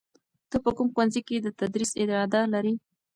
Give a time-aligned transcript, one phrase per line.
[0.49, 2.73] ته په کوم ښوونځي کې د تدریس اراده لرې؟